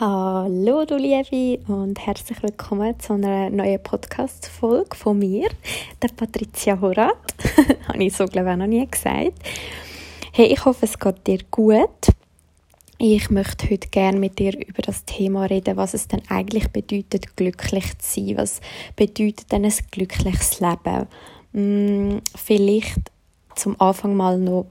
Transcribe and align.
Hallo 0.00 0.84
du 0.84 0.96
Liebe 0.96 1.60
und 1.72 2.04
herzlich 2.04 2.42
willkommen 2.42 2.98
zu 2.98 3.12
einer 3.12 3.48
neuen 3.48 3.80
Podcast-Folge 3.80 4.96
von 4.96 5.20
mir, 5.20 5.48
der 6.02 6.08
Patricia 6.08 6.80
Horat. 6.80 7.14
Habe 7.86 8.02
ich 8.02 8.12
so 8.12 8.26
glaube 8.26 8.50
ich 8.50 8.56
noch 8.56 8.66
nie 8.66 8.84
gesagt. 8.84 9.34
Hey, 10.32 10.46
ich 10.46 10.64
hoffe 10.64 10.86
es 10.86 10.98
geht 10.98 11.24
dir 11.28 11.38
gut. 11.48 12.08
Ich 12.98 13.30
möchte 13.30 13.70
heute 13.70 13.86
gerne 13.88 14.18
mit 14.18 14.40
dir 14.40 14.58
über 14.66 14.82
das 14.82 15.04
Thema 15.04 15.44
reden, 15.44 15.76
was 15.76 15.94
es 15.94 16.08
denn 16.08 16.22
eigentlich 16.28 16.66
bedeutet, 16.70 17.36
glücklich 17.36 17.96
zu 17.98 18.20
sein. 18.20 18.36
Was 18.36 18.60
bedeutet 18.96 19.52
denn 19.52 19.64
ein 19.64 19.74
glückliches 19.92 20.58
Leben? 20.58 21.06
Hm, 21.52 22.20
vielleicht 22.34 23.12
zum 23.54 23.80
Anfang 23.80 24.16
mal 24.16 24.38
noch 24.38 24.66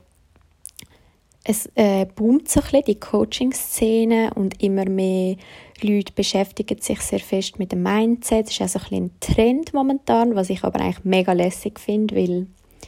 es 1.44 1.70
äh, 1.76 2.06
boomt 2.06 2.50
so 2.50 2.62
ein 2.72 2.84
die 2.84 3.00
Coaching-Szene 3.00 4.32
und 4.36 4.64
immer 4.64 4.86
mehr 4.86 5.36
Leute 5.82 6.14
beschäftigen 6.14 6.80
sich 6.80 7.02
sehr 7.02 7.20
fest 7.20 7.60
mit 7.60 7.74
dem 7.74 7.84
Mindset. 7.84 8.48
Das 8.48 8.54
ist 8.54 8.62
auch 8.62 8.82
so 8.82 8.96
ein, 8.96 9.04
ein 9.04 9.12
Trend 9.20 9.74
momentan, 9.74 10.36
was 10.36 10.50
ich 10.50 10.64
aber 10.64 10.80
eigentlich 10.80 11.04
mega 11.04 11.34
lässig 11.34 11.80
finde, 11.80 12.16
weil 12.16 12.48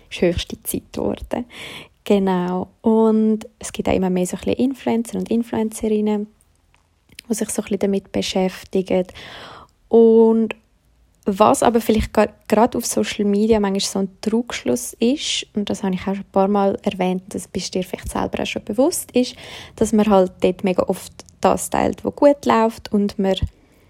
es 0.09 0.21
höchste 0.21 0.61
Zeit 0.63 0.93
geworden. 0.93 1.45
Genau. 2.05 2.69
Und 2.81 3.47
es 3.59 3.73
gibt 3.73 3.89
auch 3.89 3.93
immer 3.93 4.09
mehr 4.09 4.25
so 4.25 4.37
ein 4.37 4.53
Influencer 4.53 5.17
und 5.17 5.29
Influencerinnen, 5.29 6.27
die 7.27 7.33
sich 7.33 7.49
so 7.49 7.61
ein 7.69 7.79
damit 7.79 8.11
beschäftigen. 8.13 9.07
Und 9.89 10.55
was 11.25 11.63
aber 11.63 11.81
vielleicht 11.81 12.13
gerade 12.13 12.77
auf 12.77 12.85
Social 12.85 13.25
Media 13.25 13.59
manchmal 13.59 13.79
so 13.81 13.99
ein 13.99 14.09
Trugschluss 14.21 14.93
ist, 14.99 15.47
und 15.55 15.69
das 15.69 15.83
habe 15.83 15.95
ich 15.95 16.01
auch 16.01 16.15
schon 16.15 16.17
ein 16.17 16.31
paar 16.31 16.47
Mal 16.47 16.77
erwähnt, 16.83 17.23
das 17.29 17.47
bist 17.47 17.73
dir 17.73 17.83
vielleicht 17.83 18.11
selber 18.11 18.43
auch 18.43 18.47
schon 18.47 18.63
bewusst, 18.63 19.11
ist, 19.11 19.35
dass 19.75 19.91
man 19.91 20.07
halt 20.07 20.31
dort 20.41 20.63
mega 20.63 20.83
oft 20.83 21.11
das 21.41 21.69
teilt, 21.69 22.05
was 22.05 22.15
gut 22.15 22.45
läuft 22.45 22.91
und 22.91 23.17
man 23.17 23.35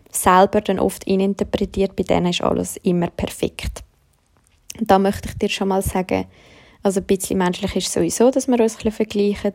selber 0.09 0.61
dann 0.61 0.79
oft 0.79 1.03
interpretiert, 1.05 1.95
bei 1.95 2.03
denen 2.03 2.27
ist 2.27 2.41
alles 2.41 2.77
immer 2.77 3.07
perfekt. 3.07 3.83
Und 4.79 4.89
da 4.89 4.97
möchte 4.97 5.29
ich 5.29 5.37
dir 5.37 5.49
schon 5.49 5.67
mal 5.67 5.81
sagen, 5.81 6.25
also 6.83 6.99
ein 6.99 7.05
bisschen 7.05 7.37
menschlich 7.37 7.75
ist 7.75 7.91
sowieso, 7.91 8.31
dass 8.31 8.47
wir 8.47 8.59
uns 8.59 8.73
ein 8.73 8.77
bisschen 8.77 8.91
vergleichen, 8.91 9.53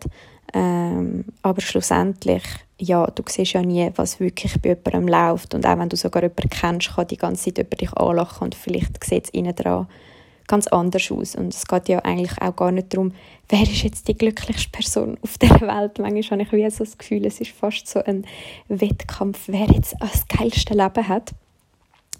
ähm, 0.53 1.25
aber 1.42 1.61
schlussendlich 1.61 2.42
ja, 2.81 3.06
du 3.06 3.23
siehst 3.27 3.53
ja 3.53 3.62
nie, 3.62 3.91
was 3.97 4.20
wirklich 4.20 4.61
bei 4.61 4.70
jemandem 4.70 5.09
läuft. 5.09 5.55
Und 5.55 5.67
auch 5.67 5.78
wenn 5.78 5.89
du 5.89 5.97
sogar 5.97 6.23
jemanden 6.23 6.50
kennst, 6.50 6.95
kann 6.95 7.06
die 7.06 7.17
ganze 7.17 7.45
Zeit 7.45 7.67
über 7.67 7.77
dich 7.77 7.92
anlachen 7.95 8.45
und 8.45 8.55
vielleicht 8.55 9.03
sieht 9.05 9.25
es 9.25 9.31
innen 9.31 9.55
dran 9.55 9.87
ganz 10.50 10.67
anders 10.67 11.11
aus. 11.12 11.37
Und 11.37 11.55
es 11.55 11.64
geht 11.67 11.89
ja 11.89 12.00
eigentlich 12.00 12.42
auch 12.42 12.56
gar 12.56 12.72
nicht 12.72 12.92
darum, 12.92 13.12
wer 13.48 13.62
ist 13.62 13.84
jetzt 13.84 14.09
die 14.09 14.17
glücklichste 14.17 14.70
Person 14.70 15.17
auf 15.22 15.39
der 15.39 15.61
Welt. 15.61 16.00
Manchmal 16.00 16.41
habe 16.41 16.42
ich 16.42 16.53
wie 16.53 16.70
so 16.70 16.84
das 16.84 16.98
Gefühl, 16.98 17.25
es 17.25 17.41
ist 17.41 17.53
fast 17.53 17.87
so 17.87 18.03
ein 18.03 18.27
Wettkampf, 18.69 19.42
wer 19.47 19.67
jetzt 19.67 19.94
das 20.00 20.27
geilste 20.27 20.75
Leben 20.75 21.06
hat. 21.06 21.31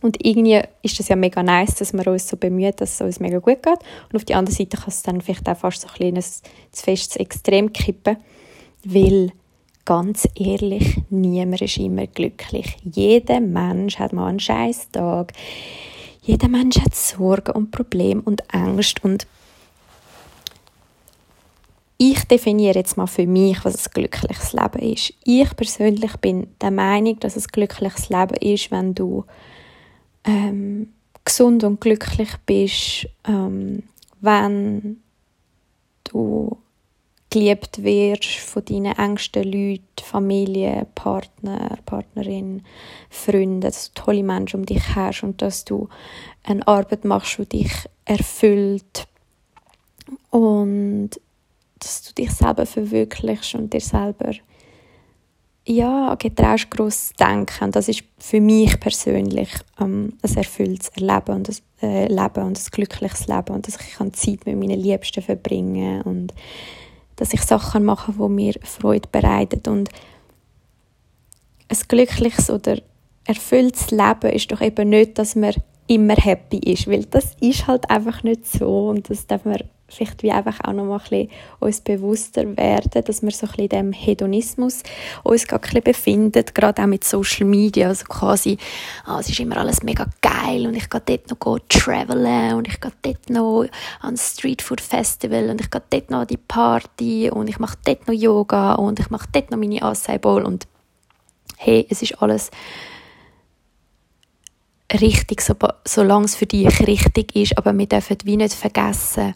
Und 0.01 0.25
irgendwie 0.25 0.63
ist 0.83 1.01
es 1.01 1.09
ja 1.09 1.17
mega 1.17 1.43
nice, 1.43 1.75
dass 1.75 1.93
wir 1.93 2.07
uns 2.07 2.29
so 2.29 2.37
bemühen, 2.37 2.73
dass 2.77 2.95
es 2.95 3.01
uns 3.01 3.21
mega 3.21 3.39
gut 3.39 3.65
geht. 3.65 3.79
Und 4.11 4.17
auf 4.17 4.25
der 4.25 4.39
anderen 4.39 4.57
Seite 4.57 4.77
kann 4.77 4.89
es 4.89 5.03
dann 5.03 5.21
vielleicht 5.21 5.49
auch 5.49 5.59
fast 5.59 5.81
so 5.81 5.89
ein 5.89 5.95
kleines, 5.95 6.43
zu 6.71 6.85
festes 6.85 7.17
Extrem 7.17 7.73
kippen, 7.73 8.17
weil 8.85 9.33
ganz 9.85 10.29
ehrlich, 10.35 10.99
niemand 11.11 11.63
ist 11.63 11.79
immer 11.79 12.07
glücklich. 12.07 12.77
Jeder 12.85 13.41
Mensch 13.41 13.99
hat 13.99 14.13
mal 14.13 14.29
einen 14.29 14.41
scheiß 14.41 14.91
Tag. 14.93 15.33
Jeder 16.23 16.49
Mensch 16.49 16.79
hat 16.81 16.95
Sorgen 16.95 17.53
und 17.53 17.71
Probleme 17.71 18.23
und 18.23 18.55
Angst 18.55 19.03
und 19.03 19.27
ich 22.03 22.25
definiere 22.25 22.77
jetzt 22.79 22.97
mal 22.97 23.07
für 23.07 23.27
mich, 23.27 23.63
was 23.63 23.87
ein 23.87 23.93
glückliches 23.93 24.55
Leben 24.55 24.79
ist. 24.79 25.13
Ich 25.23 25.55
persönlich 25.55 26.17
bin 26.17 26.47
der 26.59 26.71
Meinung, 26.71 27.21
dass 27.21 27.37
ein 27.37 27.45
glückliches 27.53 28.09
Leben 28.09 28.37
ist, 28.37 28.71
wenn 28.71 28.95
du 28.95 29.27
ähm, 30.25 30.95
gesund 31.27 31.63
und 31.63 31.79
glücklich 31.79 32.31
bist, 32.47 33.07
ähm, 33.29 33.83
wenn 34.23 35.03
du 36.05 36.57
geliebt 37.31 37.83
wirst 37.83 38.39
von 38.41 38.65
deinen 38.65 38.99
engsten 38.99 39.45
Leuten, 39.45 39.85
Familie, 40.03 40.87
Partner, 40.95 41.79
Partnerin, 41.87 42.63
Freunde, 43.09 43.69
dass 43.69 43.93
du 43.93 44.03
tolle 44.03 44.23
Menschen 44.23 44.61
um 44.61 44.67
dich 44.67 44.95
hast 44.95 45.23
und 45.23 45.41
dass 45.41 45.65
du 45.65 45.89
eine 46.43 46.67
Arbeit 46.67 47.05
machst, 47.05 47.39
die 47.39 47.47
dich 47.47 47.73
erfüllt 48.05 49.07
und 50.31 51.11
dass 51.79 52.03
du 52.03 52.15
dich 52.15 52.33
selber 52.33 52.67
verwirklichst 52.67 53.55
und 53.55 53.73
dir 53.73 53.81
selber 53.81 54.33
ja, 55.67 56.15
getraust, 56.17 56.71
gross 56.71 57.13
denken. 57.19 57.65
Und 57.65 57.77
das 57.77 57.89
ist 57.89 58.03
für 58.19 58.41
mich 58.41 58.81
persönlich 58.81 59.51
ähm, 59.79 60.15
ein 60.23 60.37
erfülltes 60.37 60.89
Erleben 60.97 61.37
und 61.37 61.49
ein 61.49 61.89
äh, 61.89 62.07
Leben 62.09 62.45
und 62.45 62.59
ein 62.59 62.71
glückliches 62.73 63.29
Leben 63.29 63.55
und 63.55 63.69
dass 63.69 63.77
ich 63.77 64.13
Zeit 64.15 64.47
mit 64.47 64.59
meinen 64.59 64.81
Liebsten 64.81 65.23
verbringen 65.23 66.03
und 66.03 66.35
dass 67.21 67.35
ich 67.35 67.43
Sachen 67.43 67.85
mache, 67.85 68.13
die 68.13 68.29
mir 68.29 68.55
Freude 68.63 69.07
bereiten. 69.13 69.61
Und 69.71 69.91
ein 71.69 71.79
glückliches 71.87 72.49
oder 72.51 72.79
erfülltes 73.27 73.91
Leben 73.91 74.33
ist 74.33 74.51
doch 74.51 74.63
eben 74.63 74.89
nicht, 74.89 75.19
dass 75.19 75.37
man 75.37 75.53
immer 75.91 76.15
happy 76.15 76.59
ist, 76.59 76.87
weil 76.87 77.05
das 77.05 77.35
ist 77.41 77.67
halt 77.67 77.91
einfach 77.91 78.23
nicht 78.23 78.47
so 78.47 78.91
und 78.91 79.11
das 79.11 79.27
darf 79.27 79.45
man 79.45 79.59
vielleicht 79.89 80.23
wie 80.23 80.31
einfach 80.31 80.61
auch 80.63 80.73
noch 80.73 80.85
mal 80.85 80.99
ein 80.99 81.01
bisschen 81.01 81.29
uns 81.59 81.81
bewusster 81.81 82.57
werden, 82.57 83.03
dass 83.05 83.23
wir 83.23 83.33
so 83.33 83.47
ein 83.47 83.51
bisschen 83.51 83.69
diesem 83.71 83.93
Hedonismus 83.93 84.85
uns 85.25 85.49
gerade 85.49 85.69
ein 85.69 85.83
befinden, 85.83 86.45
gerade 86.55 86.81
auch 86.81 86.87
mit 86.87 87.03
Social 87.03 87.45
Media, 87.45 87.89
also 87.89 88.05
quasi, 88.05 88.57
ah, 89.05 89.19
es 89.19 89.31
ist 89.31 89.41
immer 89.41 89.57
alles 89.57 89.83
mega 89.83 90.07
geil 90.21 90.69
und 90.69 90.77
ich 90.77 90.89
gehe 90.89 91.03
dort 91.05 91.29
noch 91.29 91.59
travelen 91.69 92.55
und 92.55 92.69
ich 92.69 92.81
gehe 92.81 92.93
dort 93.03 93.29
noch 93.29 93.67
an 94.01 94.17
Street 94.17 94.63
Food 94.63 94.81
Festival 94.81 95.51
und 95.51 95.61
ich 95.61 95.71
gehe 95.71 95.83
dort 95.91 96.09
noch 96.09 96.21
an 96.21 96.29
die 96.29 96.37
Party 96.37 97.31
und 97.31 97.49
ich 97.49 97.59
mache 97.59 97.79
dort 97.85 98.07
noch 98.07 98.15
Yoga 98.15 98.75
und 98.75 99.01
ich 99.01 99.11
mache 99.11 99.27
dort 99.33 99.51
noch 99.51 99.59
meine 99.59 99.83
Acai 99.83 100.19
Bowl 100.19 100.45
und 100.45 100.69
hey, 101.59 101.85
es 101.91 102.01
ist 102.01 102.23
alles 102.23 102.53
richtig, 104.93 105.41
so, 105.41 105.55
solange 105.85 106.25
es 106.25 106.37
für 106.37 106.47
dich 106.47 106.87
richtig 106.87 107.37
ist, 107.37 107.59
aber 107.59 107.77
wir 107.77 107.87
dürfen 107.87 108.17
wie 108.25 108.37
nicht 108.37 108.55
vergessen, 108.55 109.35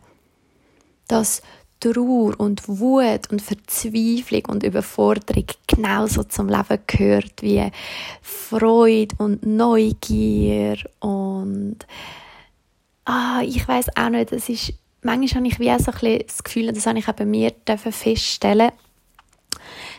dass 1.08 1.42
Trauer 1.80 2.38
und 2.38 2.66
Wut 2.66 3.30
und 3.30 3.42
Verzweiflung 3.42 4.46
und 4.46 4.62
Überforderung 4.62 5.44
genauso 5.66 6.24
zum 6.24 6.48
Leben 6.48 6.78
gehört 6.86 7.42
wie 7.42 7.70
Freude 8.22 9.14
und 9.18 9.44
Neugier 9.44 10.78
und 11.00 11.78
ah, 13.04 13.42
ich 13.44 13.66
weiß 13.68 13.96
auch 13.96 14.08
nicht, 14.08 14.32
das 14.32 14.48
ist 14.48 14.72
manchmal 15.02 15.44
habe 15.44 15.48
ich 15.48 15.60
wie 15.60 15.70
auch 15.70 15.78
so 15.78 15.90
ein 15.90 15.98
bisschen 15.98 16.26
das 16.26 16.42
Gefühl, 16.42 16.72
das 16.72 16.86
habe 16.86 16.98
ich 16.98 17.08
auch 17.08 17.12
bei 17.12 17.26
mir 17.26 17.52
feststellen 17.76 18.72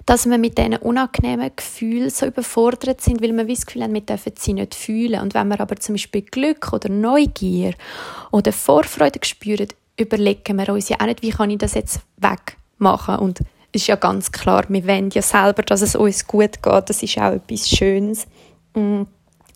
dass 0.06 0.30
wir 0.30 0.38
mit 0.38 0.58
diesen 0.58 0.78
unangenehmen 0.78 1.52
Gefühlen 1.56 2.10
so 2.10 2.28
überfordert 2.28 3.02
sind, 3.02 3.22
weil 3.22 3.36
wir 3.36 3.46
das 3.46 3.66
Gefühl 3.66 3.84
haben, 3.84 3.94
wir 3.94 4.02
dürfen 4.02 4.34
sie 4.38 4.54
nicht 4.54 4.76
fühlen. 4.76 5.22
Und 5.22 5.34
wenn 5.34 5.48
wir 5.48 5.60
aber 5.60 5.78
zum 5.78 5.96
Beispiel 5.96 6.22
Glück 6.22 6.74
oder 6.74 6.90
Neugier 6.90 7.74
oder 8.32 8.52
Vorfreude 8.52 9.20
spüren, 9.24 9.68
überlegen 9.98 10.58
wir 10.58 10.70
uns 10.70 10.90
ja 10.90 10.98
auch 11.00 11.06
nicht, 11.06 11.24
wie 11.24 11.32
kann 11.32 11.50
ich 11.50 11.58
das 11.58 11.74
jetzt 11.74 12.02
wegmachen. 12.18 13.16
Und 13.18 13.40
es 13.72 13.82
ist 13.82 13.88
ja 13.88 13.96
ganz 13.96 14.32
klar, 14.32 14.66
wir 14.70 14.88
wollen 14.88 15.10
ja 15.10 15.22
selber, 15.24 15.64
dass 15.64 15.82
es 15.82 15.96
uns 15.96 16.28
gut 16.28 16.62
geht. 16.62 16.90
Das 16.90 17.02
ist 17.02 17.18
auch 17.18 17.34
etwas 17.34 17.68
Schönes, 17.68 18.28
mm, 18.76 19.04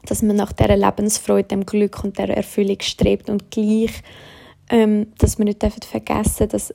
dass 0.06 0.24
man 0.24 0.36
nach 0.36 0.52
dieser 0.52 0.78
Lebensfreude, 0.78 1.50
dem 1.50 1.66
Glück 1.66 2.04
und 2.04 2.18
der 2.18 2.36
Erfüllung 2.36 2.78
strebt 2.82 3.30
und 3.30 3.52
gleich, 3.52 4.02
ähm, 4.70 5.08
dass 5.20 5.38
wir 5.38 5.46
nicht 5.46 5.62
vergessen 5.62 6.50
dürfen, 6.50 6.50
dass 6.50 6.74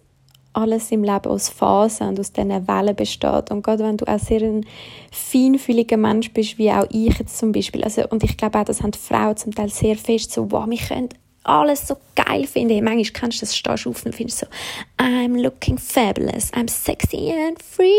alles 0.55 0.91
im 0.91 1.05
Leben 1.05 1.27
aus 1.27 1.49
Phasen 1.49 2.09
und 2.09 2.21
aus 2.21 2.33
diesen 2.33 2.67
Wellen 2.67 2.97
besteht. 2.97 3.51
Und 3.51 3.63
gerade 3.63 3.85
wenn 3.85 3.97
du 3.97 4.07
auch 4.07 4.19
sehr 4.19 4.43
ein 4.43 4.67
feinfühliger 5.11 5.97
Mensch 5.97 6.33
bist, 6.33 6.59
wie 6.59 6.71
auch 6.71 6.87
ich 6.91 7.19
jetzt 7.19 7.39
zum 7.39 7.53
Beispiel, 7.53 7.85
also, 7.85 8.09
und 8.09 8.25
ich 8.25 8.37
glaube 8.37 8.59
auch, 8.59 8.65
das 8.65 8.83
haben 8.83 8.93
Frauen 8.93 9.37
zum 9.37 9.55
Teil 9.55 9.69
sehr 9.69 9.97
fest, 9.97 10.33
so, 10.33 10.51
wow, 10.51 10.69
wir 10.69 10.79
können 10.79 11.09
alles 11.45 11.87
so 11.87 11.97
geil 12.15 12.47
finde. 12.47 12.81
Manchmal 12.83 13.05
kennst 13.21 13.39
du 13.39 13.47
das, 13.47 13.57
stehst 13.57 13.85
du 13.85 13.91
auf 13.91 14.05
und 14.05 14.15
findest 14.15 14.39
so, 14.41 14.47
I'm 14.99 15.41
looking 15.41 15.79
fabulous, 15.79 16.53
I'm 16.53 16.69
sexy 16.69 17.33
and 17.33 17.63
free. 17.63 17.91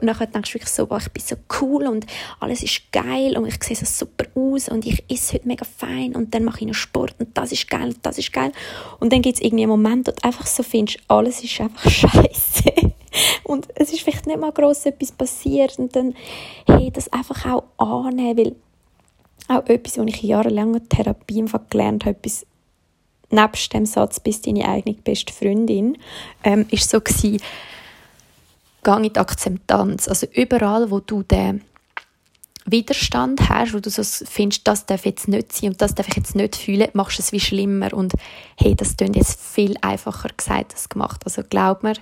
Und 0.00 0.06
dann 0.06 0.32
denkst 0.32 0.50
du 0.50 0.54
wirklich 0.54 0.70
so, 0.70 0.88
wow, 0.90 1.00
ich 1.00 1.10
bin 1.10 1.22
so 1.22 1.36
cool 1.60 1.86
und 1.86 2.04
alles 2.40 2.62
ist 2.62 2.92
geil 2.92 3.36
und 3.38 3.46
ich 3.46 3.62
sehe 3.62 3.76
so 3.76 3.86
super 3.86 4.26
aus 4.34 4.68
und 4.68 4.84
ich 4.84 5.02
esse 5.08 5.34
heute 5.34 5.48
mega 5.48 5.64
fein 5.64 6.14
und 6.14 6.34
dann 6.34 6.44
mache 6.44 6.60
ich 6.60 6.66
noch 6.66 6.74
Sport 6.74 7.14
und 7.18 7.36
das 7.36 7.52
ist 7.52 7.70
geil 7.70 7.88
und 7.88 7.98
das 8.02 8.18
ist 8.18 8.32
geil. 8.32 8.52
Und 9.00 9.12
dann 9.12 9.22
gibt 9.22 9.36
es 9.36 9.42
irgendwie 9.42 9.64
einen 9.64 9.70
Moment, 9.70 10.06
wo 10.06 10.12
du 10.12 10.24
einfach 10.24 10.46
so 10.46 10.62
findest, 10.62 10.98
alles 11.08 11.42
ist 11.42 11.60
einfach 11.60 11.90
scheiße. 11.90 12.92
und 13.44 13.68
es 13.76 13.92
ist 13.92 14.02
vielleicht 14.02 14.26
nicht 14.26 14.38
mal 14.38 14.52
gross 14.52 14.84
etwas 14.84 15.12
passiert 15.12 15.78
und 15.78 15.94
dann, 15.96 16.14
hey, 16.66 16.90
das 16.90 17.10
einfach 17.12 17.62
auch 17.78 18.04
annehmen, 18.04 18.36
weil 18.36 18.56
auch 19.48 19.66
etwas, 19.66 19.98
was 19.98 20.06
ich 20.06 20.22
in 20.22 20.30
jahrelanger 20.30 20.88
Therapie 20.88 21.44
gelernt 21.70 22.04
habe, 22.04 22.16
etwas 22.16 22.46
nebst 23.30 23.72
dem 23.72 23.86
Satz 23.86 24.20
«Bist 24.20 24.46
deine 24.46 24.68
eigene 24.68 24.96
beste 24.96 25.32
Freundin», 25.32 25.98
ähm, 26.42 26.66
ist 26.70 26.90
so 26.90 27.00
gewesen, 27.00 27.40
geh 28.82 28.96
in 28.96 29.02
die 29.02 29.16
Akzeptanz. 29.16 30.08
Also 30.08 30.26
überall, 30.32 30.90
wo 30.90 31.00
du 31.00 31.22
den 31.22 31.62
Widerstand 32.66 33.48
hast, 33.48 33.74
wo 33.74 33.80
du 33.80 33.90
so 33.90 34.02
findest, 34.02 34.66
das 34.66 34.86
darf 34.86 35.04
jetzt 35.04 35.28
nicht 35.28 35.52
sein 35.52 35.70
und 35.70 35.82
das 35.82 35.94
darf 35.94 36.08
ich 36.08 36.16
jetzt 36.16 36.34
nicht 36.34 36.56
fühlen, 36.56 36.88
machst 36.94 37.18
du 37.18 37.22
es 37.22 37.32
wie 37.32 37.40
schlimmer 37.40 37.92
und 37.92 38.14
hey, 38.56 38.74
das 38.74 38.96
klingt 38.96 39.16
jetzt 39.16 39.38
viel 39.38 39.76
einfacher 39.82 40.30
gesagt 40.34 40.72
als 40.72 40.88
gemacht. 40.88 41.22
Also 41.24 41.42
glaub 41.48 41.82
mir, 41.82 41.94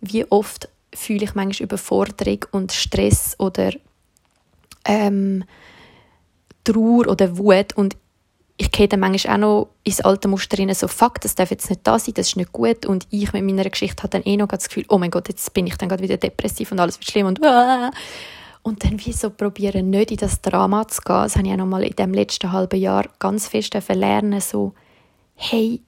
wie 0.00 0.30
oft 0.30 0.68
fühle 0.94 1.24
ich 1.24 1.34
manchmal 1.34 1.64
Überforderung 1.64 2.44
und 2.50 2.72
Stress 2.72 3.36
oder 3.38 3.72
ähm, 4.84 5.44
Trauer 6.64 7.08
oder 7.08 7.36
Wut 7.38 7.74
und 7.74 7.96
ich 8.56 8.70
gehe 8.70 8.86
dann 8.86 9.00
manchmal 9.00 9.36
auch 9.36 9.40
noch 9.40 9.68
ins 9.82 10.00
alte 10.00 10.28
Muster 10.28 10.58
rein, 10.58 10.72
so 10.74 10.86
«Fuck, 10.86 11.20
das 11.20 11.34
darf 11.34 11.50
jetzt 11.50 11.68
nicht 11.68 11.80
da 11.84 11.98
sein, 11.98 12.14
das 12.14 12.28
ist 12.28 12.36
nicht 12.36 12.52
gut» 12.52 12.86
und 12.86 13.06
ich 13.10 13.32
mit 13.32 13.44
meiner 13.44 13.68
Geschichte 13.68 14.02
habe 14.02 14.10
dann 14.10 14.22
eh 14.22 14.36
noch 14.36 14.48
das 14.48 14.68
Gefühl 14.68 14.84
«Oh 14.88 14.98
mein 14.98 15.10
Gott, 15.10 15.28
jetzt 15.28 15.52
bin 15.54 15.66
ich 15.66 15.76
dann 15.76 15.88
gerade 15.88 16.02
wieder 16.02 16.16
depressiv 16.16 16.70
und 16.70 16.78
alles 16.78 16.98
wird 16.98 17.10
schlimm» 17.10 17.26
und 17.26 17.44
Aah! 17.44 17.90
und 18.62 18.84
dann 18.84 19.04
wie 19.04 19.12
so 19.12 19.30
probieren, 19.30 19.90
nicht 19.90 20.12
in 20.12 20.16
das 20.18 20.40
Drama 20.40 20.86
zu 20.86 21.00
gehen. 21.02 21.16
Das 21.16 21.36
habe 21.36 21.46
ich 21.46 21.52
auch 21.52 21.58
noch 21.58 21.66
mal 21.66 21.82
in 21.82 21.96
dem 21.96 22.14
letzten 22.14 22.52
halben 22.52 22.78
Jahr 22.78 23.06
ganz 23.18 23.48
fest 23.48 23.76
lernen, 23.88 24.40
so 24.40 24.74
«Hey, 25.34 25.82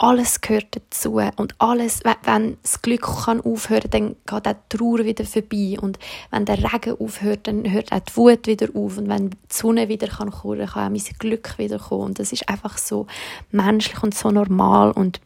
alles 0.00 0.40
gehört 0.40 0.68
dazu. 0.74 1.20
Und 1.36 1.54
alles, 1.58 2.00
wenn 2.24 2.56
das 2.62 2.80
Glück 2.80 3.02
kann 3.02 3.40
aufhören, 3.42 3.90
dann 3.90 4.08
geht 4.26 4.32
auch 4.32 4.40
die 4.40 4.76
Trauer 4.76 5.04
wieder 5.04 5.24
vorbei. 5.26 5.76
Und 5.78 5.98
wenn 6.30 6.46
der 6.46 6.72
Regen 6.72 6.98
aufhört, 6.98 7.46
dann 7.46 7.70
hört 7.70 7.92
auch 7.92 8.00
die 8.00 8.16
Wut 8.16 8.46
wieder 8.46 8.68
auf. 8.74 8.96
Und 8.96 9.08
wenn 9.08 9.30
die 9.30 9.36
Sonne 9.50 9.88
wieder 9.88 10.08
kann 10.08 10.30
kommen, 10.30 10.66
kann 10.66 10.86
auch 10.86 10.90
mein 10.90 11.18
Glück 11.18 11.58
wieder 11.58 11.78
kommen. 11.78 12.04
Und 12.04 12.18
das 12.18 12.32
ist 12.32 12.48
einfach 12.48 12.78
so 12.78 13.06
menschlich 13.50 14.02
und 14.02 14.14
so 14.14 14.30
normal. 14.30 14.90
Und 14.92 15.20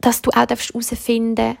dass 0.00 0.22
du 0.22 0.30
auch 0.30 0.48
herausfinden 0.48 1.34
darfst, 1.34 1.58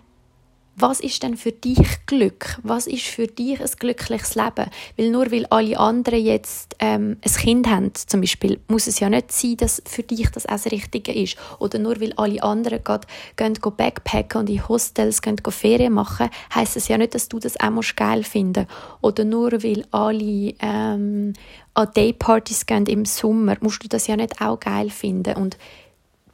was 0.76 1.00
ist 1.00 1.22
denn 1.22 1.36
für 1.36 1.52
dich 1.52 2.06
Glück? 2.06 2.58
Was 2.62 2.86
ist 2.86 3.06
für 3.06 3.26
dich 3.26 3.60
ein 3.60 3.70
glückliches 3.78 4.34
Leben? 4.34 4.70
Weil 4.96 5.10
nur 5.10 5.30
weil 5.30 5.46
alle 5.46 5.78
anderen 5.78 6.24
jetzt 6.24 6.76
ähm, 6.78 7.18
ein 7.22 7.32
Kind 7.32 7.68
haben, 7.68 7.92
zum 7.94 8.20
Beispiel, 8.20 8.60
muss 8.68 8.86
es 8.86 9.00
ja 9.00 9.10
nicht 9.10 9.30
sein, 9.30 9.56
dass 9.56 9.82
für 9.86 10.02
dich 10.02 10.30
das 10.30 10.46
auch 10.46 10.52
das 10.52 10.66
Richtige 10.66 11.12
ist. 11.12 11.36
Oder 11.58 11.78
nur 11.78 12.00
weil 12.00 12.12
alle 12.14 12.42
anderen 12.42 12.82
gerade 12.82 13.06
gehen, 13.36 13.54
gehen 13.54 13.72
Backpacken 13.76 14.40
und 14.40 14.50
in 14.50 14.66
Hostels 14.68 15.20
gehen, 15.20 15.36
gehen 15.36 15.52
Ferien 15.52 15.92
machen, 15.92 16.30
heißt 16.54 16.76
es 16.76 16.88
ja 16.88 16.96
nicht, 16.96 17.14
dass 17.14 17.28
du 17.28 17.38
das 17.38 17.60
auch 17.60 17.70
musst 17.70 17.96
geil 17.96 18.24
finden 18.24 18.66
Oder 19.02 19.24
nur 19.24 19.52
weil 19.52 19.84
alle 19.90 20.54
ähm, 20.60 21.34
an 21.74 21.88
Daypartys 21.94 22.66
gehen 22.66 22.86
im 22.86 23.04
Sommer, 23.04 23.56
musst 23.60 23.84
du 23.84 23.88
das 23.88 24.06
ja 24.06 24.16
nicht 24.16 24.40
auch 24.40 24.58
geil 24.58 24.90
finden. 24.90 25.34
Und 25.36 25.58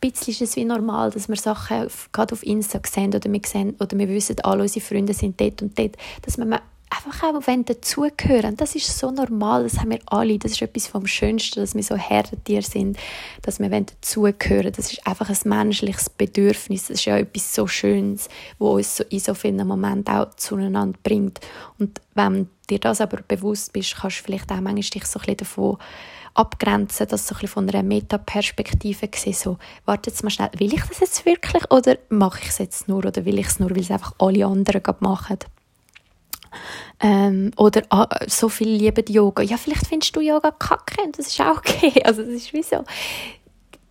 bisschen 0.01 0.33
ist 0.33 0.43
es 0.43 0.57
wie 0.57 0.65
normal, 0.65 1.11
dass 1.11 1.29
wir 1.29 1.37
Sachen 1.37 1.89
gerade 2.13 2.33
auf 2.33 2.43
Insta 2.43 2.81
sehen 2.87 3.15
oder 3.15 3.33
wir, 3.33 3.41
sehen, 3.45 3.77
oder 3.81 3.99
wir 3.99 4.09
wissen, 4.09 4.37
alle 4.43 4.63
unsere 4.63 4.85
Freunde 4.85 5.15
sind 5.15 5.41
dort 5.41 5.63
und 5.63 5.79
dort, 5.79 5.97
dass 6.23 6.37
wir 6.39 6.61
einfach 6.91 7.23
auch 7.23 7.41
dazugehören. 7.65 8.57
Das 8.57 8.75
ist 8.75 8.99
so 8.99 9.11
normal, 9.11 9.65
das 9.65 9.79
haben 9.79 9.91
wir 9.91 9.99
alle. 10.07 10.39
Das 10.39 10.53
ist 10.53 10.63
etwas 10.63 10.87
vom 10.87 11.07
Schönsten, 11.07 11.61
dass 11.61 11.75
wir 11.75 11.83
so 11.83 11.97
Herdentier 11.97 12.63
sind, 12.63 12.99
dass 13.43 13.59
wir 13.59 13.69
dazugehören. 13.69 14.73
Das 14.73 14.93
ist 14.93 15.07
einfach 15.07 15.29
ein 15.29 15.39
menschliches 15.45 16.11
Bedürfnis. 16.11 16.89
Das 16.89 16.99
ist 16.99 17.05
ja 17.05 17.19
etwas 17.19 17.55
so 17.55 17.67
Schönes, 17.67 18.29
wo 18.59 18.77
uns 18.77 18.97
so 18.97 19.05
in 19.05 19.21
so 19.21 19.35
vielen 19.35 19.67
Momenten 19.67 20.15
auch 20.15 20.35
zueinander 20.35 20.99
bringt. 21.03 21.41
Und 21.79 22.01
wenn 22.15 22.49
dir 22.71 22.79
das 22.79 23.01
aber 23.01 23.19
bewusst 23.27 23.73
bist, 23.73 23.97
kannst 23.97 24.21
du 24.21 24.25
vielleicht 24.25 24.51
auch 24.51 24.61
manchmal 24.61 24.83
dich 24.83 25.07
so 25.07 25.21
ein 25.27 25.37
davon 25.37 25.79
abgrenzen, 26.35 27.09
das 27.09 27.27
so 27.27 27.35
ein 27.41 27.49
von 27.49 27.69
einer 27.69 27.83
Metaperspektive 27.83 29.09
gesehen, 29.09 29.33
so, 29.33 29.59
warte 29.87 30.11
jetzt 30.11 30.23
mal 30.23 30.31
schnell, 30.31 30.51
will 30.59 30.75
ich 30.75 30.83
das 30.83 31.01
jetzt 31.01 31.25
wirklich 31.25 31.71
oder 31.71 31.97
mache 32.11 32.41
ich 32.43 32.49
es 32.49 32.59
jetzt 32.59 32.89
nur 32.89 32.99
oder 32.99 33.25
will 33.25 33.39
ich 33.39 33.47
es 33.47 33.59
nur, 33.59 33.71
weil 33.71 33.81
es 33.81 33.91
einfach 33.91 34.13
alle 34.19 34.45
anderen 34.45 34.83
gerade 34.83 35.03
machen? 35.03 35.39
Ähm, 36.99 37.51
oder 37.57 37.83
ah, 37.91 38.09
so 38.27 38.49
viel 38.49 38.69
lieben 38.69 39.05
Yoga. 39.09 39.43
Ja, 39.43 39.59
vielleicht 39.59 39.87
findest 39.87 40.17
du 40.17 40.21
Yoga 40.21 40.51
kacke 40.51 41.03
und 41.03 41.19
das 41.19 41.27
ist 41.27 41.41
auch 41.41 41.59
okay. 41.59 41.93
Also 42.05 42.23
das 42.23 42.33
ist 42.33 42.53
wie 42.53 42.63
so, 42.63 42.85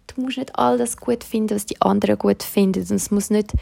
du 0.07 0.21
musst 0.21 0.37
nicht 0.37 0.57
all 0.57 0.77
das 0.77 0.97
gut 0.97 1.23
finden, 1.23 1.55
was 1.55 1.65
die 1.65 1.79
anderen 1.81 2.17
gut 2.17 2.41
finden 2.41 2.81
und 2.81 2.91
es 2.91 3.11
muss 3.11 3.29
nicht 3.29 3.53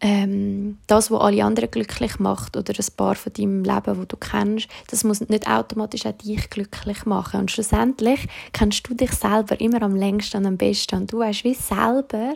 ähm, 0.00 0.78
das, 0.86 1.10
was 1.10 1.20
alle 1.20 1.44
anderen 1.44 1.70
glücklich 1.70 2.18
macht 2.18 2.56
oder 2.56 2.72
ein 2.72 2.96
paar 2.96 3.14
von 3.14 3.32
deinem 3.32 3.64
Leben, 3.64 3.98
wo 3.98 4.04
du 4.04 4.16
kennst, 4.16 4.68
das 4.88 5.04
muss 5.04 5.20
nicht 5.20 5.46
automatisch 5.46 6.06
auch 6.06 6.12
dich 6.12 6.48
glücklich 6.48 7.04
machen. 7.04 7.40
Und 7.40 7.50
schlussendlich 7.50 8.26
kennst 8.52 8.88
du 8.88 8.94
dich 8.94 9.12
selber 9.12 9.60
immer 9.60 9.82
am 9.82 9.94
längsten 9.94 10.38
und 10.38 10.46
am 10.46 10.56
besten 10.56 10.96
und 10.96 11.12
du 11.12 11.18
weißt 11.18 11.44
wie 11.44 11.54
selber, 11.54 12.34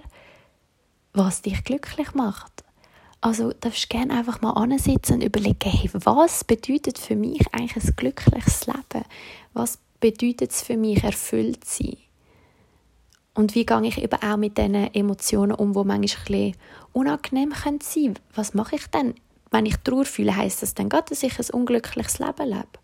was 1.15 1.43
dich 1.43 1.65
glücklich 1.65 2.13
macht. 2.15 2.64
Also 3.25 3.55
darfst 3.59 3.85
du 3.85 3.89
gerne 3.89 4.13
einfach 4.13 4.43
mal 4.43 4.51
ansitzen 4.51 5.15
und 5.15 5.25
überlegen, 5.25 5.71
hey, 5.71 5.89
was 5.95 6.45
bedeutet 6.45 6.99
für 6.99 7.17
mich 7.17 7.41
eigentlich 7.53 7.83
ein 7.83 7.97
glückliches 7.97 8.67
Leben? 8.67 9.07
Was 9.55 9.79
bedeutet 9.99 10.51
es 10.51 10.61
für 10.61 10.77
mich, 10.77 11.03
erfüllt 11.03 11.65
zu 11.65 11.85
sein? 11.85 11.97
Und 13.33 13.55
wie 13.55 13.65
gehe 13.65 13.87
ich 13.87 13.97
eben 13.97 14.23
auch 14.23 14.37
mit 14.37 14.59
diesen 14.59 14.75
Emotionen 14.75 15.53
um, 15.53 15.73
die 15.73 15.85
manchmal 15.85 16.39
ein 16.39 16.55
unangenehm 16.93 17.53
sein 17.53 17.79
können? 17.79 18.19
Was 18.35 18.53
mache 18.53 18.77
ich 18.77 18.87
denn? 18.89 19.15
Wenn 19.51 19.65
ich 19.65 19.79
Trauer 19.79 20.05
fühle, 20.05 20.37
heisst 20.37 20.61
das 20.61 20.75
dann 20.75 20.91
gerade, 20.91 21.07
dass 21.09 21.23
ich 21.23 21.39
ein 21.39 21.59
unglückliches 21.59 22.19
Leben 22.19 22.47
lebe? 22.47 22.84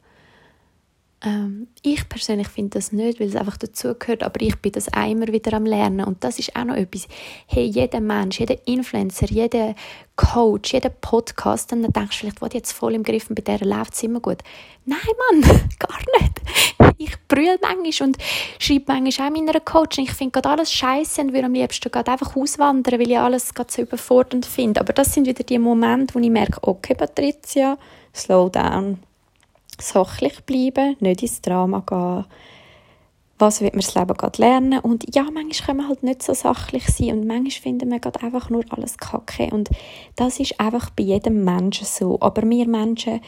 Ähm, 1.23 1.69
ich 1.83 2.09
persönlich 2.09 2.49
finde 2.49 2.79
das 2.79 2.93
nicht, 2.93 3.21
weil 3.21 3.29
es 3.29 3.37
einfach 3.37 3.59
dazugehört, 3.59 4.23
aber 4.23 4.41
ich 4.41 4.57
bin 4.57 4.73
das 4.73 4.91
auch 4.93 5.11
immer 5.11 5.29
wieder 5.29 5.53
am 5.53 5.67
Lernen 5.67 6.07
und 6.07 6.25
das 6.25 6.39
ist 6.39 6.57
auch 6.57 6.65
noch 6.65 6.77
etwas. 6.77 7.09
Hey, 7.47 7.65
jeder 7.65 8.01
Mensch, 8.01 8.41
jeder 8.41 8.57
Influencer, 8.67 9.27
jeder 9.27 9.75
Coach, 10.17 10.73
jeder 10.73 10.89
Podcast, 10.89 11.73
dann 11.73 11.83
denkst 11.83 12.17
du 12.17 12.21
vielleicht, 12.21 12.41
was 12.41 12.55
jetzt 12.55 12.73
voll 12.73 12.95
im 12.95 13.03
Griff 13.03 13.29
und 13.29 13.35
bei 13.35 13.43
der 13.43 13.67
läuft 13.67 13.95
es 13.95 14.03
immer 14.03 14.21
gut. 14.21 14.39
Nein, 14.87 14.99
Mann, 15.31 15.43
gar 15.79 15.99
nicht. 16.21 16.41
Ich 16.97 17.13
brülle 17.29 17.59
manchmal 17.61 18.09
und 18.09 18.19
schreibe 18.59 18.85
manchmal 18.89 19.29
auch 19.29 19.33
meiner 19.35 19.61
Coaching, 19.61 20.05
ich 20.05 20.13
finde 20.13 20.33
gerade 20.33 20.49
alles 20.49 20.73
scheiße 20.73 21.21
und 21.21 21.35
würde 21.35 21.47
am 21.47 21.55
liebsten 21.55 21.91
gerade 21.91 22.13
einfach 22.13 22.35
auswandern, 22.35 22.99
weil 22.99 23.11
ich 23.11 23.19
alles 23.19 23.53
gerade 23.53 23.71
so 23.71 23.83
überfordernd 23.83 24.47
finde. 24.47 24.81
Aber 24.81 24.95
das 24.95 25.13
sind 25.13 25.27
wieder 25.27 25.45
die 25.45 25.59
Momente, 25.59 26.15
wo 26.15 26.19
ich 26.19 26.31
merke, 26.31 26.61
okay, 26.63 26.95
Patricia, 26.95 27.77
slow 28.15 28.49
down 28.49 28.99
sachlich 29.81 30.41
bleiben, 30.45 30.97
nicht 31.01 31.23
ins 31.23 31.41
Drama 31.41 31.83
gehen. 31.87 32.25
Was 33.39 33.63
wird 33.63 33.73
man 33.73 33.81
das 33.81 33.95
Leben 33.95 34.15
gerade 34.15 34.43
lernen? 34.43 34.81
Und 34.81 35.15
ja, 35.15 35.23
manchmal 35.23 35.67
können 35.67 35.79
wir 35.81 35.89
halt 35.89 36.03
nicht 36.03 36.23
so 36.23 36.35
sachlich 36.35 36.87
sein 36.89 37.13
und 37.13 37.27
manchmal 37.27 37.51
finden 37.51 37.91
wir 37.91 37.99
gerade 37.99 38.23
einfach 38.23 38.51
nur 38.51 38.65
alles 38.69 38.99
kacke. 38.99 39.49
Und 39.51 39.71
das 40.17 40.41
ist 40.41 40.61
einfach 40.61 40.91
bei 40.91 41.05
jedem 41.05 41.43
Menschen 41.45 41.87
so. 41.87 42.19
Aber 42.21 42.43
wir 42.43 42.69
Menschen 42.69 43.21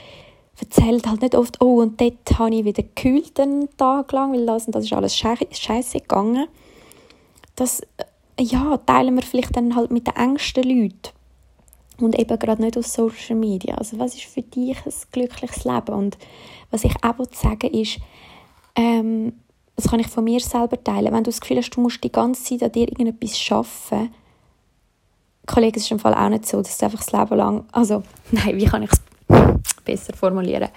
erzählen 0.61 1.01
halt 1.07 1.23
nicht 1.23 1.35
oft, 1.35 1.63
oh, 1.63 1.81
und 1.81 2.01
dort 2.01 2.39
habe 2.39 2.55
ich 2.55 2.65
wieder 2.65 2.83
gekühlt 2.83 3.41
einen 3.41 3.75
Tag 3.77 4.13
lang, 4.13 4.35
weil 4.35 4.45
das 4.45 4.67
und 4.67 4.75
das 4.75 4.85
ist 4.85 4.93
alles 4.93 5.17
scheiße 5.17 6.01
gegangen. 6.01 6.47
Das 7.57 7.81
äh, 7.81 8.05
ja, 8.39 8.77
teilen 8.77 9.15
wir 9.15 9.23
vielleicht 9.23 9.57
dann 9.57 9.75
halt 9.75 9.91
mit 9.91 10.07
den 10.07 10.17
engsten 10.17 10.65
Leuten 10.65 11.13
und 12.03 12.19
eben 12.19 12.39
gerade 12.39 12.63
nicht 12.63 12.77
auf 12.77 12.87
Social 12.87 13.37
Media. 13.37 13.77
Also 13.77 13.99
was 13.99 14.15
ist 14.15 14.25
für 14.25 14.43
dich 14.43 14.77
ein 14.85 14.93
glückliches 15.13 15.65
Leben? 15.65 15.95
Und 15.95 16.19
was 16.71 16.85
ich 16.85 16.95
auch 17.03 17.15
sagen 17.33 17.73
ist, 17.73 17.99
ähm, 18.75 19.35
das 19.77 19.89
kann 19.89 20.01
ich 20.01 20.09
von 20.09 20.25
mir 20.25 20.41
selber 20.41 20.83
teilen, 20.83 21.13
wenn 21.13 21.25
du 21.25 21.31
das 21.31 21.41
Gefühl 21.41 21.59
hast, 21.59 21.71
du 21.71 21.81
musst 21.81 22.05
die 22.05 22.13
ganze 22.13 22.45
Zeit 22.45 22.63
an 22.63 22.73
dir 22.73 22.89
irgendetwas 22.89 23.39
schaffen, 23.39 24.13
Kollege, 25.47 25.79
es 25.79 25.85
ist 25.85 25.91
im 25.91 25.99
Fall 25.99 26.15
auch 26.15 26.29
nicht 26.29 26.47
so, 26.47 26.59
dass 26.59 26.79
du 26.79 26.85
einfach 26.85 27.01
das 27.01 27.13
Leben 27.13 27.37
lang, 27.37 27.65
also, 27.73 28.03
nein, 28.31 28.57
wie 28.57 28.65
kann 28.65 28.83
ich 28.83 28.91
es 28.93 29.75
besser 29.85 30.15
formulieren? 30.15 30.69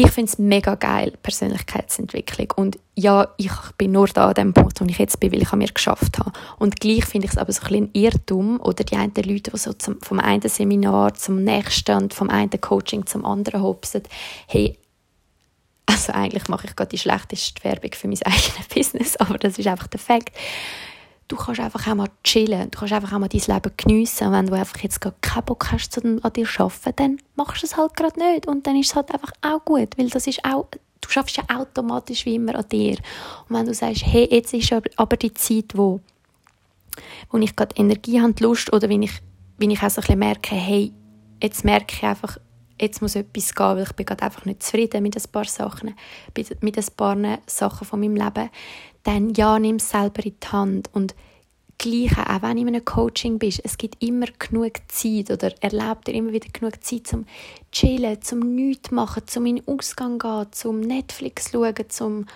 Ich 0.00 0.12
finde 0.12 0.30
es 0.30 0.38
mega 0.38 0.76
geil, 0.76 1.12
Persönlichkeitsentwicklung. 1.24 2.52
Und 2.54 2.78
ja, 2.94 3.34
ich 3.36 3.50
bin 3.78 3.90
nur 3.90 4.06
da 4.06 4.28
an 4.28 4.34
dem 4.34 4.54
Punkt, 4.54 4.80
wo 4.80 4.84
ich 4.84 4.96
jetzt 4.96 5.18
bin, 5.18 5.32
weil 5.32 5.42
ich 5.42 5.52
an 5.52 5.58
mir 5.58 5.66
geschafft 5.66 6.20
habe. 6.20 6.30
Und 6.60 6.78
gleich 6.78 7.04
finde 7.04 7.26
ich 7.26 7.32
es 7.32 7.36
aber 7.36 7.50
so 7.50 7.62
ein 7.62 7.68
bisschen 7.68 7.90
Irrtum 7.94 8.60
oder 8.60 8.84
die 8.84 8.94
einen 8.94 9.12
Leute, 9.16 9.50
die 9.50 9.56
so 9.56 9.72
zum, 9.72 10.00
vom 10.00 10.20
einen 10.20 10.48
Seminar 10.48 11.14
zum 11.14 11.42
nächsten 11.42 11.96
und 11.96 12.14
vom 12.14 12.30
einen 12.30 12.60
Coaching 12.60 13.06
zum 13.06 13.24
anderen 13.24 13.60
hopsen. 13.60 14.04
Hey, 14.46 14.78
also 15.86 16.12
eigentlich 16.12 16.46
mache 16.46 16.68
ich 16.68 16.76
gerade 16.76 16.90
die 16.90 16.98
schlechteste 16.98 17.64
Werbung 17.64 17.90
für 17.92 18.06
mein 18.06 18.22
eigenes 18.24 18.68
Business, 18.72 19.16
aber 19.16 19.36
das 19.36 19.58
ist 19.58 19.66
einfach 19.66 19.88
der 19.88 19.98
Fakt 19.98 20.30
du 21.28 21.36
kannst 21.36 21.60
einfach 21.60 21.86
auch 21.86 21.94
mal 21.94 22.08
chillen, 22.24 22.70
du 22.70 22.78
kannst 22.78 22.94
einfach 22.94 23.12
auch 23.12 23.18
mal 23.18 23.28
dein 23.28 23.40
Leben 23.40 23.72
geniessen. 23.76 24.28
Und 24.28 24.32
wenn 24.32 24.46
du 24.46 24.54
einfach 24.54 24.78
jetzt 24.80 25.00
gerade 25.00 25.16
keinen 25.20 25.44
Bock 25.44 25.70
hast, 25.70 25.96
an 26.04 26.20
dir 26.34 26.46
zu 26.46 26.62
arbeiten, 26.62 26.92
dann 26.96 27.18
machst 27.36 27.62
du 27.62 27.66
es 27.66 27.76
halt 27.76 27.94
gerade 27.94 28.18
nicht. 28.18 28.46
Und 28.46 28.66
dann 28.66 28.76
ist 28.76 28.90
es 28.90 28.96
halt 28.96 29.12
einfach 29.12 29.32
auch 29.42 29.64
gut, 29.64 29.96
weil 29.96 30.08
das 30.08 30.26
ist 30.26 30.44
auch, 30.44 30.66
du 31.00 31.08
schaffst 31.08 31.36
ja 31.36 31.44
automatisch 31.54 32.24
wie 32.24 32.36
immer 32.36 32.56
an 32.56 32.68
dir. 32.70 32.96
Und 33.48 33.56
wenn 33.56 33.66
du 33.66 33.74
sagst, 33.74 34.04
hey, 34.06 34.26
jetzt 34.30 34.54
ist 34.54 34.72
aber 34.72 35.16
die 35.16 35.34
Zeit, 35.34 35.76
wo, 35.76 36.00
wo 37.30 37.38
ich 37.38 37.54
gerade 37.54 37.76
Energie 37.76 38.20
habe, 38.20 38.34
Lust, 38.40 38.72
oder 38.72 38.88
wenn 38.88 39.02
ich, 39.02 39.12
wenn 39.58 39.70
ich 39.70 39.82
auch 39.82 39.90
so 39.90 40.00
ein 40.00 40.02
bisschen 40.02 40.18
merke, 40.18 40.54
hey, 40.54 40.92
jetzt 41.42 41.64
merke 41.64 41.94
ich 41.94 42.02
einfach, 42.02 42.38
jetzt 42.80 43.02
muss 43.02 43.16
etwas 43.16 43.54
gehen, 43.54 43.66
weil 43.66 43.82
ich 43.82 43.92
bin 43.92 44.06
gerade 44.06 44.22
einfach 44.22 44.44
nicht 44.44 44.62
zufrieden 44.62 45.02
mit 45.02 45.16
ein 45.16 45.30
paar 45.30 45.44
Sachen, 45.44 45.94
mit 46.60 46.78
ein 46.78 46.86
paar 46.96 47.38
Sachen 47.46 47.86
von 47.86 48.00
meinem 48.00 48.16
Leben, 48.16 48.50
dann 49.08 49.32
ja, 49.32 49.58
nimm 49.58 49.76
es 49.76 49.88
selber 49.88 50.22
in 50.22 50.34
die 50.38 50.48
Hand. 50.48 50.90
Und 50.92 51.14
Gleiche, 51.78 52.28
auch 52.28 52.42
wenn 52.42 52.56
du 52.56 52.62
in 52.62 52.68
einem 52.68 52.84
Coaching 52.84 53.38
bist, 53.38 53.62
es 53.64 53.78
gibt 53.78 54.02
immer 54.02 54.26
genug 54.38 54.72
Zeit 54.88 55.30
oder 55.30 55.50
erlaubt 55.62 56.06
dir 56.08 56.12
immer 56.12 56.32
wieder 56.32 56.48
genug 56.52 56.84
Zeit 56.84 57.06
zum 57.06 57.24
Chillen, 57.72 58.20
zum 58.20 58.40
nichts 58.54 58.90
machen, 58.90 59.22
zum 59.26 59.46
in 59.46 59.56
den 59.56 59.68
Ausgang 59.68 60.18
gehen, 60.18 60.46
zum 60.50 60.80
Netflix 60.80 61.52
schauen, 61.52 61.74
zum 61.88 62.26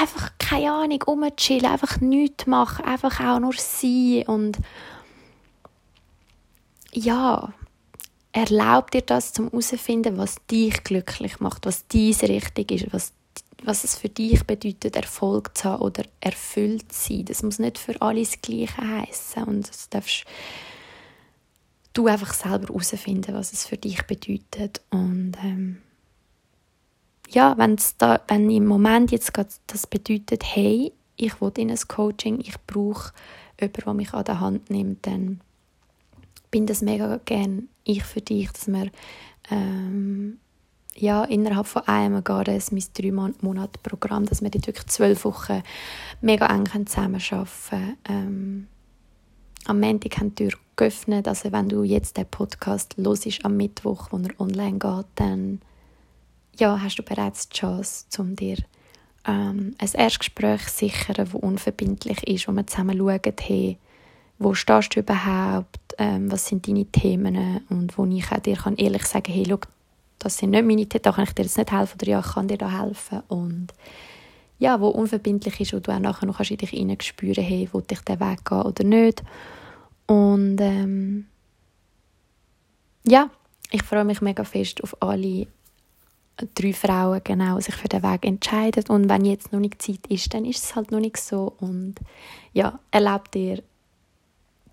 einfach, 0.00 0.32
keine 0.38 0.72
Ahnung, 0.72 1.02
rumchillen, 1.02 1.66
einfach 1.66 2.00
nichts 2.00 2.46
machen, 2.46 2.84
einfach 2.84 3.20
auch 3.20 3.38
nur 3.38 3.52
sein 3.52 4.24
und 4.26 4.58
ja, 6.92 7.52
erlaub 8.32 8.90
dir 8.90 9.02
das 9.02 9.32
zum 9.32 9.50
herausfinden, 9.50 10.18
was 10.18 10.36
dich 10.50 10.82
glücklich 10.82 11.38
macht, 11.38 11.64
was 11.64 11.86
diese 11.86 12.28
richtig 12.28 12.72
ist, 12.72 12.92
was 12.92 13.12
was 13.64 13.84
es 13.84 13.96
für 13.96 14.08
dich 14.08 14.44
bedeutet, 14.44 14.96
Erfolg 14.96 15.56
zu 15.56 15.64
haben 15.64 15.82
oder 15.82 16.04
erfüllt 16.20 16.92
zu 16.92 17.14
sein. 17.14 17.24
Das 17.26 17.42
muss 17.42 17.58
nicht 17.58 17.78
für 17.78 18.00
alle 18.00 18.20
das 18.20 18.40
Gleiche 18.40 18.76
heißen 18.76 19.44
und 19.44 19.68
das 19.68 19.88
darfst 19.88 20.24
du 21.92 22.06
einfach 22.06 22.32
selber 22.32 22.68
herausfinden, 22.68 23.34
was 23.34 23.52
es 23.52 23.66
für 23.66 23.76
dich 23.76 24.02
bedeutet 24.06 24.80
und 24.90 25.34
ähm, 25.42 25.82
ja, 27.30 27.56
wenn's 27.56 27.96
da, 27.96 28.20
wenn 28.28 28.50
im 28.50 28.66
Moment 28.66 29.10
jetzt 29.10 29.32
das 29.66 29.86
bedeutet, 29.86 30.44
hey, 30.44 30.92
ich 31.16 31.40
will 31.40 31.52
in 31.56 31.70
ein 31.70 31.78
Coaching, 31.88 32.40
ich 32.40 32.54
brauche 32.66 33.12
jemanden, 33.58 33.82
der 33.84 33.94
mich 33.94 34.12
an 34.12 34.24
der 34.24 34.40
Hand 34.40 34.70
nimmt, 34.70 35.06
dann 35.06 35.40
bin 36.50 36.66
das 36.66 36.82
mega 36.82 37.18
gern 37.24 37.68
ich 37.84 38.04
für 38.04 38.20
dich, 38.20 38.50
dass 38.52 38.68
wir 38.68 38.90
ähm, 39.50 40.38
ja, 40.94 41.24
innerhalb 41.24 41.66
von 41.66 41.86
einem 41.86 42.22
Jahr 42.26 42.48
ein 42.48 42.62
mein 42.70 42.84
drei 42.94 43.10
Monate 43.10 43.78
Programm, 43.82 44.26
dass 44.26 44.42
wir 44.42 44.50
dort 44.50 44.66
wirklich 44.66 44.86
zwölf 44.86 45.24
Wochen 45.24 45.62
mega 46.20 46.46
eng 46.46 46.66
zusammenarbeiten 46.86 47.48
können. 47.68 47.96
Ähm, 48.08 48.66
am 49.64 49.80
Montag 49.80 50.18
haben 50.18 50.34
die 50.34 50.48
Tür 50.48 50.58
geöffnet, 50.76 51.28
also 51.28 51.52
wenn 51.52 51.68
du 51.68 51.82
jetzt 51.82 52.16
den 52.16 52.26
Podcast 52.26 52.96
hörst, 52.96 53.44
am 53.44 53.56
Mittwoch, 53.56 54.08
wo 54.10 54.18
er 54.18 54.40
online 54.40 54.78
geht, 54.78 55.06
dann 55.14 55.60
ja, 56.58 56.80
hast 56.80 56.96
du 56.96 57.02
bereits 57.02 57.48
die 57.48 57.58
Chance, 57.58 58.06
um 58.18 58.36
dir 58.36 58.58
ähm, 59.26 59.74
ein 59.78 59.90
Erstgespräch 59.94 60.66
zu 60.66 60.86
sichern, 60.86 61.14
das 61.16 61.34
unverbindlich 61.34 62.26
ist, 62.26 62.48
wo 62.48 62.52
wir 62.52 62.66
zusammen 62.66 62.98
schauen, 62.98 63.34
hey, 63.40 63.78
wo 64.38 64.54
stehst 64.54 64.96
du 64.96 65.00
überhaupt, 65.00 65.78
ähm, 65.98 66.30
was 66.30 66.46
sind 66.46 66.66
deine 66.66 66.86
Themen? 66.86 67.64
Und 67.68 67.96
wo 67.96 68.04
ich 68.06 68.30
auch 68.32 68.40
dir 68.40 68.56
kann 68.56 68.76
ehrlich 68.76 69.04
sagen 69.04 69.32
hey, 69.32 69.44
schau, 69.48 69.60
das 70.22 70.36
sind 70.38 70.50
nicht 70.50 70.64
meine 70.64 70.86
Themen, 70.86 71.02
da 71.02 71.12
kann 71.12 71.24
ich 71.24 71.32
dir 71.32 71.42
jetzt 71.42 71.58
nicht 71.58 71.72
helfen 71.72 71.98
oder 72.00 72.10
ja, 72.10 72.20
ich 72.20 72.32
kann 72.32 72.46
dir 72.46 72.58
da 72.58 72.70
helfen. 72.80 73.22
Und 73.28 73.68
ja, 74.58 74.80
wo 74.80 74.88
unverbindlich 74.88 75.60
ist 75.60 75.74
und 75.74 75.86
du 75.86 75.92
auch 75.92 75.98
nachher 75.98 76.26
noch 76.26 76.38
in 76.38 76.56
dich 76.56 76.72
rein 76.72 76.96
spüren, 77.00 77.42
hey, 77.42 77.68
will 77.72 77.82
ich 77.90 78.00
den 78.02 78.20
Weg 78.20 78.44
gehen 78.44 78.62
oder 78.62 78.84
nicht? 78.84 79.24
Und 80.06 80.60
ähm, 80.60 81.26
ja, 83.04 83.30
ich 83.72 83.82
freue 83.82 84.04
mich 84.04 84.20
mega 84.20 84.44
fest 84.44 84.82
auf 84.84 84.96
alle 85.02 85.48
drei 86.54 86.72
Frauen 86.72 87.20
genau 87.24 87.58
sich 87.58 87.74
für 87.74 87.88
den 87.88 88.04
Weg 88.04 88.24
entscheiden 88.24 88.84
und 88.88 89.08
wenn 89.08 89.24
jetzt 89.24 89.52
noch 89.52 89.60
nicht 89.60 89.82
Zeit 89.82 90.06
ist, 90.08 90.32
dann 90.34 90.44
ist 90.44 90.62
es 90.62 90.76
halt 90.76 90.92
noch 90.92 91.00
nicht 91.00 91.16
so. 91.16 91.54
Und 91.58 91.96
ja, 92.52 92.78
erlaub 92.92 93.30
dir 93.32 93.62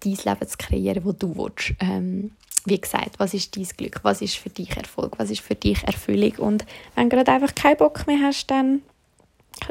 dein 0.02 0.14
Leben 0.14 0.48
zu 0.48 0.58
kreieren, 0.58 1.04
wo 1.04 1.12
du 1.12 1.36
willst. 1.36 1.74
Ähm, 1.80 2.32
wie 2.70 2.80
gesagt, 2.80 3.20
was 3.20 3.34
ist 3.34 3.56
dein 3.56 3.66
Glück, 3.66 4.00
was 4.04 4.22
ist 4.22 4.38
für 4.38 4.50
dich 4.50 4.76
Erfolg, 4.76 5.18
was 5.18 5.30
ist 5.30 5.42
für 5.42 5.56
dich 5.56 5.84
Erfüllung? 5.84 6.36
Und 6.38 6.66
wenn 6.96 7.10
du 7.10 7.16
gerade 7.16 7.32
einfach 7.32 7.56
keinen 7.56 7.78
Bock 7.78 8.08
mehr 8.08 8.20
hast, 8.22 8.48
dann 8.48 8.82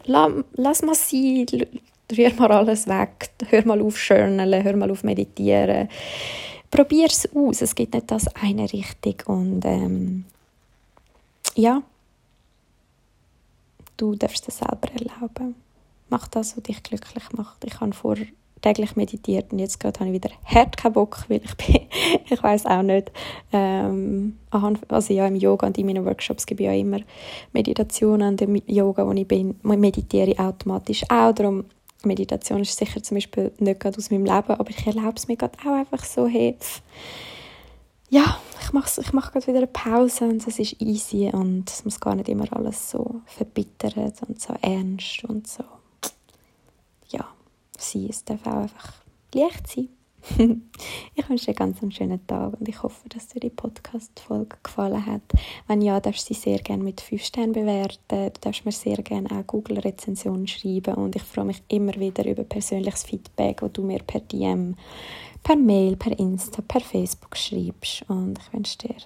lass 0.06 0.82
mal 0.82 0.94
sein, 0.94 1.46
rühr 2.16 2.34
mal 2.34 2.52
alles 2.52 2.86
weg, 2.86 3.30
hör 3.48 3.66
mal 3.66 3.80
auf 3.80 3.98
journalen, 3.98 4.62
hör 4.62 4.76
mal 4.76 4.90
auf 4.90 5.04
meditieren, 5.04 5.88
probier 6.70 7.06
es 7.06 7.28
aus, 7.34 7.62
es 7.62 7.74
gibt 7.74 7.94
nicht 7.94 8.10
das 8.10 8.28
eine 8.36 8.70
Richtung 8.72 9.14
und 9.26 9.64
ähm, 9.64 10.24
ja, 11.54 11.82
du 13.96 14.14
darfst 14.14 14.48
es 14.48 14.58
selber 14.58 14.88
erlauben. 14.94 15.54
Mach 16.08 16.28
das, 16.28 16.56
was 16.56 16.62
dich 16.62 16.82
glücklich 16.82 17.24
macht. 17.32 17.64
Ich 17.64 17.80
habe 17.80 17.92
vor 17.92 18.16
täglich 18.60 18.96
meditiert 18.96 19.52
und 19.52 19.58
jetzt 19.58 19.80
gerade 19.80 20.00
habe 20.00 20.10
ich 20.10 20.14
wieder 20.14 20.30
hart 20.44 20.76
keinen 20.76 20.92
Bock, 20.92 21.24
weil 21.28 21.40
ich 21.44 21.54
bin, 21.56 21.86
ich 22.28 22.42
weiß 22.42 22.66
auch 22.66 22.82
nicht, 22.82 23.12
ähm, 23.52 24.38
also 24.50 25.12
ja, 25.12 25.26
im 25.26 25.36
Yoga 25.36 25.66
und 25.66 25.78
in 25.78 25.86
meinen 25.86 26.04
Workshops 26.04 26.46
gebe 26.46 26.62
ich 26.62 26.66
ja 26.68 26.74
immer 26.74 27.00
Meditationen 27.52 28.28
und 28.28 28.42
im 28.42 28.62
Yoga, 28.66 29.06
wo 29.06 29.12
ich 29.12 29.28
bin, 29.28 29.56
meditiere 29.62 30.30
ich 30.30 30.40
automatisch 30.40 31.04
auch, 31.08 31.32
darum 31.32 31.64
Meditation 32.04 32.60
ist 32.60 32.78
sicher 32.78 33.02
zum 33.02 33.16
Beispiel 33.16 33.52
nicht 33.58 33.80
gerade 33.80 33.98
aus 33.98 34.10
meinem 34.10 34.24
Leben, 34.24 34.50
aber 34.50 34.70
ich 34.70 34.86
erlaube 34.86 35.16
es 35.16 35.26
mir 35.26 35.36
gerade 35.36 35.58
auch 35.66 35.74
einfach 35.74 36.04
so, 36.04 36.26
hey, 36.26 36.56
ja, 38.10 38.40
ich 38.62 38.72
mache 38.72 39.00
ich 39.00 39.12
mach 39.12 39.32
gerade 39.32 39.46
wieder 39.46 39.58
eine 39.58 39.66
Pause 39.66 40.24
und 40.24 40.46
es 40.46 40.58
ist 40.58 40.80
easy 40.80 41.30
und 41.32 41.68
es 41.68 41.84
muss 41.84 42.00
gar 42.00 42.14
nicht 42.14 42.28
immer 42.28 42.50
alles 42.52 42.90
so 42.90 43.20
verbittern 43.26 44.12
und 44.26 44.40
so 44.40 44.54
ernst 44.62 45.24
und 45.24 45.46
so 45.46 45.64
sein. 47.80 48.06
Es 48.10 48.24
darf 48.24 48.46
auch 48.46 48.62
einfach 48.62 48.94
leicht 49.34 49.66
sein. 49.66 49.88
ich 51.14 51.28
wünsche 51.28 51.46
dir 51.46 51.54
ganz 51.54 51.80
einen 51.80 51.92
schönen 51.92 52.26
Tag 52.26 52.58
und 52.58 52.68
ich 52.68 52.82
hoffe, 52.82 53.08
dass 53.08 53.28
dir 53.28 53.40
die 53.40 53.50
Podcast-Folge 53.50 54.56
gefallen 54.62 55.06
hat. 55.06 55.22
Wenn 55.66 55.80
ja, 55.80 56.00
darfst 56.00 56.28
du 56.28 56.34
sie 56.34 56.40
sehr 56.40 56.58
gerne 56.58 56.82
mit 56.82 57.00
5 57.00 57.22
Sternen 57.22 57.52
bewerten. 57.52 58.32
Du 58.32 58.40
darfst 58.40 58.64
mir 58.64 58.72
sehr 58.72 58.96
gerne 58.96 59.30
auch 59.30 59.46
Google-Rezensionen 59.46 60.48
schreiben 60.48 60.94
und 60.94 61.16
ich 61.16 61.22
freue 61.22 61.46
mich 61.46 61.62
immer 61.68 61.94
wieder 61.94 62.26
über 62.26 62.44
persönliches 62.44 63.04
Feedback, 63.04 63.60
das 63.60 63.72
du 63.72 63.82
mir 63.82 64.00
per 64.00 64.20
DM, 64.20 64.74
per 65.42 65.56
Mail, 65.56 65.96
per 65.96 66.18
Insta, 66.18 66.62
per 66.62 66.80
Facebook 66.80 67.36
schreibst. 67.36 68.04
Und 68.08 68.38
ich 68.38 68.52
wünsche 68.52 68.78
dir, 68.78 68.96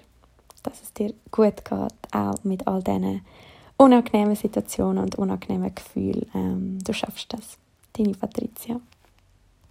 dass 0.63 0.81
es 0.81 0.93
dir 0.93 1.13
gut 1.31 1.63
geht, 1.63 2.13
auch 2.13 2.43
mit 2.43 2.67
all 2.67 2.83
diesen 2.83 3.21
unangenehmen 3.77 4.35
Situationen 4.35 5.03
und 5.03 5.15
unangenehmen 5.15 5.73
Gefühlen. 5.73 6.25
Ähm, 6.33 6.79
du 6.83 6.93
schaffst 6.93 7.33
das. 7.33 7.57
Deine 7.93 8.13
Patricia. 8.13 8.81